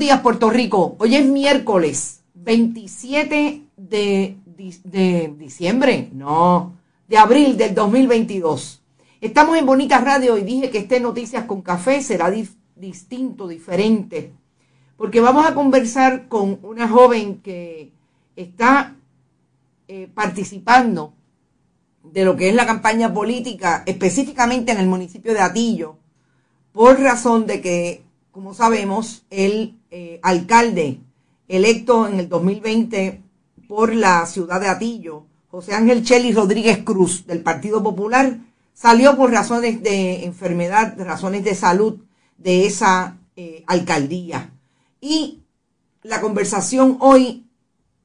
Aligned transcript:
días, 0.00 0.20
Puerto 0.20 0.48
Rico. 0.48 0.96
Hoy 0.98 1.14
es 1.14 1.26
miércoles 1.26 2.22
27 2.32 3.64
de, 3.76 4.36
diciembre, 5.36 6.08
no, 6.14 6.72
de 7.06 7.18
abril 7.18 7.58
del 7.58 7.74
2022. 7.74 8.82
Estamos 9.20 9.58
en 9.58 9.66
Bonita 9.66 9.98
Radio 9.98 10.38
y 10.38 10.42
dije 10.42 10.70
que 10.70 10.78
este 10.78 11.00
Noticias 11.00 11.44
con 11.44 11.60
Café 11.60 12.00
será 12.00 12.32
distinto, 12.76 13.46
diferente, 13.46 14.32
porque 14.96 15.20
vamos 15.20 15.44
a 15.44 15.54
conversar 15.54 16.28
con 16.28 16.58
una 16.62 16.88
joven 16.88 17.42
que 17.42 17.92
está 18.36 18.96
eh, 19.86 20.08
participando 20.14 21.12
de 22.04 22.24
lo 22.24 22.36
que 22.36 22.48
es 22.48 22.54
la 22.54 22.64
campaña 22.64 23.12
política, 23.12 23.82
específicamente 23.84 24.72
en 24.72 24.78
el 24.78 24.86
municipio 24.86 25.34
de 25.34 25.40
Atillo, 25.40 25.98
por 26.72 26.98
razón 26.98 27.46
de 27.46 27.60
que 27.60 28.10
como 28.30 28.54
sabemos, 28.54 29.24
el 29.30 29.79
eh, 29.90 30.20
alcalde 30.22 31.00
electo 31.48 32.06
en 32.06 32.20
el 32.20 32.28
2020 32.28 33.22
por 33.68 33.94
la 33.94 34.24
ciudad 34.26 34.60
de 34.60 34.68
Atillo, 34.68 35.26
José 35.48 35.74
Ángel 35.74 36.04
Cheli 36.04 36.32
Rodríguez 36.32 36.78
Cruz, 36.84 37.26
del 37.26 37.42
Partido 37.42 37.82
Popular, 37.82 38.38
salió 38.72 39.16
por 39.16 39.32
razones 39.32 39.82
de 39.82 40.24
enfermedad, 40.24 40.94
razones 40.98 41.44
de 41.44 41.54
salud 41.54 42.00
de 42.38 42.66
esa 42.66 43.18
eh, 43.36 43.64
alcaldía. 43.66 44.52
Y 45.00 45.42
la 46.02 46.20
conversación 46.20 46.98
hoy 47.00 47.46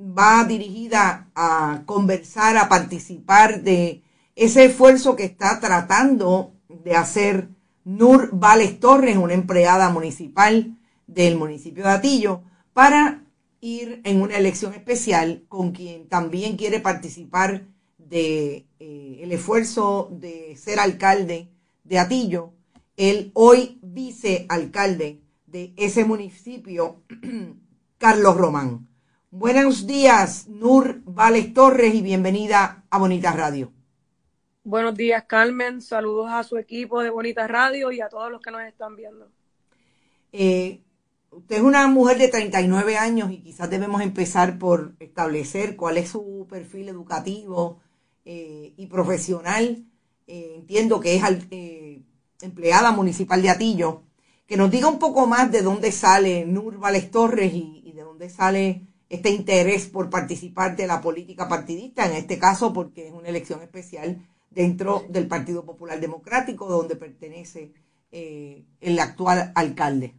va 0.00 0.44
dirigida 0.44 1.30
a 1.34 1.82
conversar, 1.86 2.56
a 2.56 2.68
participar 2.68 3.62
de 3.62 4.02
ese 4.36 4.66
esfuerzo 4.66 5.16
que 5.16 5.24
está 5.24 5.60
tratando 5.60 6.52
de 6.68 6.96
hacer 6.96 7.48
Nur 7.84 8.30
Vales 8.32 8.78
Torres, 8.80 9.16
una 9.16 9.34
empleada 9.34 9.90
municipal 9.90 10.76
del 11.12 11.36
municipio 11.36 11.84
de 11.84 11.90
Atillo, 11.90 12.42
para 12.72 13.24
ir 13.60 14.00
en 14.04 14.20
una 14.20 14.36
elección 14.36 14.74
especial 14.74 15.44
con 15.48 15.72
quien 15.72 16.08
también 16.08 16.56
quiere 16.56 16.80
participar 16.80 17.66
de 17.96 18.66
eh, 18.80 19.20
el 19.20 19.32
esfuerzo 19.32 20.08
de 20.10 20.56
ser 20.56 20.80
alcalde 20.80 21.48
de 21.84 21.98
Atillo, 21.98 22.52
el 22.96 23.30
hoy 23.34 23.78
vicealcalde 23.82 25.20
de 25.46 25.72
ese 25.76 26.04
municipio, 26.04 27.02
Carlos 27.98 28.36
Román. 28.36 28.88
Buenos 29.30 29.86
días, 29.86 30.48
Nur 30.48 31.00
Vales 31.04 31.54
Torres, 31.54 31.94
y 31.94 32.02
bienvenida 32.02 32.84
a 32.90 32.98
Bonita 32.98 33.32
Radio. 33.32 33.72
Buenos 34.64 34.94
días, 34.94 35.24
Carmen. 35.26 35.80
Saludos 35.80 36.30
a 36.30 36.42
su 36.44 36.56
equipo 36.58 37.02
de 37.02 37.10
Bonita 37.10 37.46
Radio 37.46 37.90
y 37.92 38.00
a 38.00 38.08
todos 38.08 38.30
los 38.30 38.42
que 38.42 38.50
nos 38.50 38.62
están 38.62 38.94
viendo. 38.94 39.28
Eh, 40.32 40.82
usted 41.32 41.56
es 41.56 41.62
una 41.62 41.86
mujer 41.88 42.18
de 42.18 42.28
39 42.28 42.96
años 42.96 43.30
y 43.32 43.38
quizás 43.38 43.68
debemos 43.70 44.00
empezar 44.02 44.58
por 44.58 44.94
establecer 45.00 45.76
cuál 45.76 45.98
es 45.98 46.10
su 46.10 46.46
perfil 46.48 46.88
educativo 46.88 47.80
eh, 48.24 48.72
y 48.76 48.86
profesional. 48.86 49.84
Eh, 50.26 50.54
entiendo 50.56 51.00
que 51.00 51.16
es 51.16 51.22
empleada 52.42 52.92
municipal 52.92 53.42
de 53.42 53.50
Atillo. 53.50 54.02
Que 54.46 54.56
nos 54.56 54.70
diga 54.70 54.88
un 54.88 54.98
poco 54.98 55.26
más 55.26 55.50
de 55.50 55.62
dónde 55.62 55.92
sale 55.92 56.44
Nur 56.44 56.78
Vales 56.78 57.10
Torres 57.10 57.52
y, 57.54 57.82
y 57.84 57.92
de 57.92 58.02
dónde 58.02 58.28
sale 58.28 58.86
este 59.08 59.30
interés 59.30 59.86
por 59.86 60.10
participar 60.10 60.76
de 60.76 60.86
la 60.86 61.00
política 61.00 61.48
partidista, 61.48 62.06
en 62.06 62.12
este 62.16 62.38
caso 62.38 62.72
porque 62.72 63.08
es 63.08 63.12
una 63.12 63.28
elección 63.28 63.62
especial 63.62 64.26
dentro 64.50 65.04
del 65.08 65.26
Partido 65.26 65.64
Popular 65.64 66.00
Democrático, 66.00 66.66
donde 66.66 66.96
pertenece 66.96 67.72
eh, 68.10 68.64
el 68.80 68.98
actual 68.98 69.52
alcalde. 69.54 70.14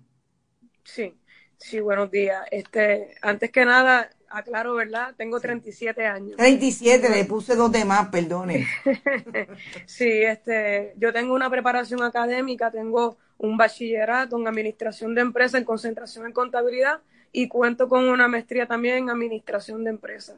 Sí, 0.83 1.13
sí, 1.57 1.79
buenos 1.79 2.11
días. 2.11 2.45
Este, 2.51 3.15
antes 3.21 3.51
que 3.51 3.65
nada, 3.65 4.09
aclaro, 4.29 4.75
¿verdad? 4.75 5.13
Tengo 5.15 5.39
37 5.39 6.05
años. 6.05 6.37
37, 6.37 7.09
le 7.09 7.25
puse 7.25 7.55
dos 7.55 7.71
de 7.71 7.85
más, 7.85 8.09
perdone. 8.09 8.67
sí, 9.85 10.09
este, 10.09 10.93
yo 10.97 11.13
tengo 11.13 11.33
una 11.33 11.49
preparación 11.49 12.03
académica, 12.03 12.71
tengo 12.71 13.17
un 13.37 13.57
bachillerato 13.57 14.37
en 14.37 14.47
administración 14.47 15.15
de 15.15 15.21
empresas 15.21 15.59
en 15.59 15.65
concentración 15.65 16.25
en 16.25 16.33
contabilidad 16.33 17.01
y 17.31 17.47
cuento 17.47 17.89
con 17.89 18.07
una 18.07 18.27
maestría 18.27 18.67
también 18.67 18.97
en 18.97 19.09
administración 19.09 19.83
de 19.83 19.91
empresas. 19.91 20.37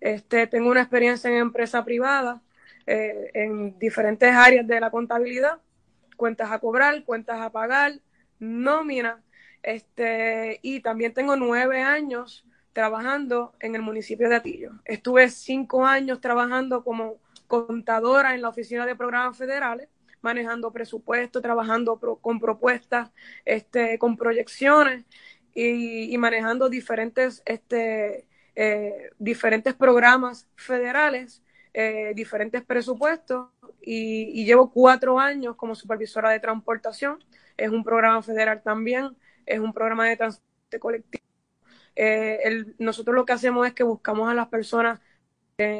Este, 0.00 0.46
tengo 0.46 0.70
una 0.70 0.82
experiencia 0.82 1.30
en 1.30 1.36
empresa 1.36 1.84
privada, 1.84 2.40
eh, 2.86 3.30
en 3.34 3.78
diferentes 3.78 4.32
áreas 4.32 4.66
de 4.66 4.80
la 4.80 4.90
contabilidad, 4.90 5.58
cuentas 6.16 6.50
a 6.52 6.58
cobrar, 6.58 7.02
cuentas 7.04 7.40
a 7.40 7.50
pagar, 7.50 7.94
nómina, 8.38 9.22
este, 9.66 10.60
y 10.62 10.80
también 10.80 11.12
tengo 11.12 11.34
nueve 11.34 11.82
años 11.82 12.46
trabajando 12.72 13.52
en 13.58 13.74
el 13.74 13.82
municipio 13.82 14.28
de 14.28 14.36
Atillo. 14.36 14.70
Estuve 14.84 15.28
cinco 15.28 15.84
años 15.84 16.20
trabajando 16.20 16.84
como 16.84 17.16
contadora 17.48 18.36
en 18.36 18.42
la 18.42 18.48
oficina 18.48 18.86
de 18.86 18.94
programas 18.94 19.36
federales, 19.36 19.88
manejando 20.20 20.72
presupuestos, 20.72 21.42
trabajando 21.42 21.98
con 21.98 22.38
propuestas, 22.38 23.10
este, 23.44 23.98
con 23.98 24.16
proyecciones 24.16 25.04
y, 25.52 26.16
manejando 26.16 26.68
diferentes, 26.68 27.42
este, 27.44 28.24
eh, 28.54 29.10
diferentes 29.18 29.74
programas 29.74 30.48
federales, 30.54 31.42
eh, 31.74 32.12
diferentes 32.14 32.64
presupuestos 32.64 33.48
y, 33.82 34.44
llevo 34.44 34.70
cuatro 34.70 35.18
años 35.18 35.56
como 35.56 35.74
supervisora 35.74 36.30
de 36.30 36.38
transportación. 36.38 37.18
Es 37.56 37.70
un 37.70 37.82
programa 37.82 38.22
federal 38.22 38.62
también, 38.62 39.16
es 39.46 39.60
un 39.60 39.72
programa 39.72 40.06
de 40.06 40.16
transporte 40.16 40.78
colectivo. 40.78 41.24
Eh, 41.94 42.74
nosotros 42.78 43.14
lo 43.14 43.24
que 43.24 43.32
hacemos 43.32 43.66
es 43.66 43.72
que 43.72 43.82
buscamos 43.82 44.30
a 44.30 44.34
las 44.34 44.48
personas 44.48 45.00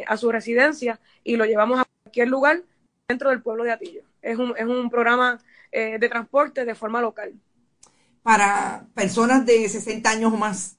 a 0.06 0.16
su 0.16 0.32
residencia 0.32 0.98
y 1.22 1.36
lo 1.36 1.44
llevamos 1.44 1.80
a 1.80 1.84
cualquier 2.02 2.28
lugar 2.28 2.62
dentro 3.06 3.28
del 3.28 3.42
pueblo 3.42 3.62
de 3.64 3.72
Atillo. 3.72 4.04
Es 4.22 4.38
un, 4.38 4.54
es 4.56 4.64
un 4.64 4.88
programa 4.88 5.38
de 5.70 6.08
transporte 6.08 6.64
de 6.64 6.74
forma 6.74 7.02
local 7.02 7.34
para 8.26 8.88
personas 8.92 9.46
de 9.46 9.68
60 9.68 10.10
años 10.10 10.32
o 10.32 10.36
más? 10.36 10.76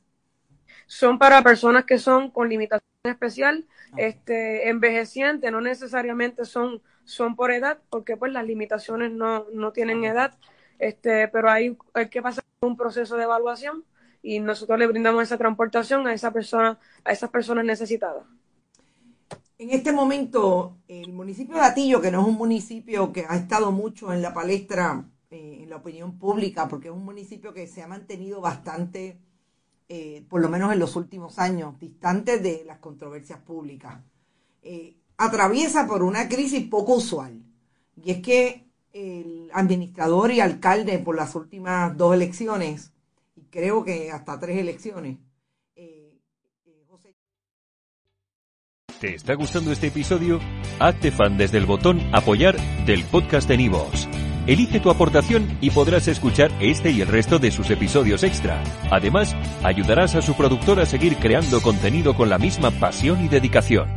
Son 0.85 1.17
para 1.17 1.41
personas 1.41 1.85
que 1.85 1.97
son 1.97 2.29
con 2.29 2.49
limitación 2.49 2.83
especial, 3.05 3.65
este, 3.95 4.67
envejecientes, 4.67 5.49
no 5.49 5.61
necesariamente 5.61 6.43
son, 6.43 6.81
son 7.05 7.37
por 7.37 7.51
edad, 7.51 7.77
porque 7.89 8.17
pues 8.17 8.33
las 8.33 8.45
limitaciones 8.45 9.13
no, 9.13 9.45
no 9.53 9.71
tienen 9.71 10.03
edad, 10.03 10.37
este, 10.79 11.27
pero 11.27 11.50
hay, 11.50 11.77
hay 11.94 12.09
que 12.09 12.21
pasar 12.21 12.44
un 12.62 12.77
proceso 12.77 13.15
de 13.18 13.24
evaluación 13.24 13.83
y 14.21 14.39
nosotros 14.39 14.77
le 14.79 14.88
brindamos 14.88 15.24
esa 15.24 15.38
transportación 15.38 16.07
a 16.07 16.13
esa 16.13 16.31
persona, 16.31 16.79
a 17.03 17.12
esas 17.12 17.29
personas 17.29 17.65
necesitadas. 17.65 18.25
En 19.59 19.71
este 19.71 19.91
momento, 19.91 20.77
el 20.88 21.13
municipio 21.13 21.56
de 21.56 21.62
Atillo, 21.62 22.00
que 22.00 22.12
no 22.12 22.21
es 22.21 22.27
un 22.27 22.35
municipio 22.35 23.12
que 23.12 23.25
ha 23.27 23.35
estado 23.35 23.71
mucho 23.71 24.13
en 24.13 24.21
la 24.21 24.33
palestra 24.33 25.03
eh, 25.31 25.59
en 25.63 25.69
la 25.69 25.77
opinión 25.77 26.19
pública, 26.19 26.68
porque 26.68 26.89
es 26.89 26.94
un 26.94 27.03
municipio 27.03 27.53
que 27.53 27.68
se 27.68 27.81
ha 27.81 27.88
mantenido 27.88 28.39
bastante, 28.39 29.19
eh, 29.89 30.25
por 30.30 30.41
lo 30.41 30.50
menos 30.50 30.71
en 30.71 30.80
los 30.80 30.95
últimos 30.95 31.39
años, 31.39 31.80
distante 31.80 32.38
de 32.38 32.63
las 32.65 32.77
controversias 32.77 33.39
públicas. 33.39 34.00
Eh, 34.62 34.95
atraviesa 35.18 35.88
por 35.88 36.03
una 36.03 36.30
crisis 36.30 36.68
poco 36.69 36.95
usual, 36.95 37.41
y 37.95 38.12
es 38.12 38.21
que 38.21 38.68
el 38.94 39.36
administrador 39.57 40.31
y 40.31 40.39
alcalde 40.39 41.00
por 41.00 41.15
las 41.15 41.36
últimas 41.36 41.98
dos 41.98 42.13
elecciones, 42.13 42.94
y 43.36 43.42
creo 43.45 43.83
que 43.83 44.12
hasta 44.12 44.39
tres 44.39 44.57
elecciones, 44.57 45.18
¿Te 49.00 49.13
está 49.13 49.36
gustando 49.36 49.71
este 49.71 49.88
episodio? 49.88 50.39
Hazte 50.80 51.12
fan 51.12 51.38
desde 51.38 51.59
el 51.59 51.68
botón 51.68 52.01
apoyar 52.13 52.57
del 52.88 53.04
podcast 53.04 53.48
de 53.48 53.56
Nivos. 53.56 54.07
Elige 54.48 54.80
tu 54.80 54.89
aportación 54.89 55.56
y 55.62 55.69
podrás 55.69 56.07
escuchar 56.07 56.51
este 56.59 56.89
y 56.89 57.01
el 57.01 57.07
resto 57.07 57.38
de 57.38 57.51
sus 57.51 57.69
episodios 57.69 58.24
extra. 58.24 58.63
Además, 58.89 59.36
ayudarás 59.62 60.15
a 60.15 60.24
su 60.24 60.33
productor 60.33 60.80
a 60.80 60.88
seguir 60.88 61.18
creando 61.18 61.62
contenido 61.62 62.15
con 62.15 62.30
la 62.30 62.39
misma 62.39 62.71
pasión 62.71 63.24
y 63.24 63.27
dedicación. 63.27 63.96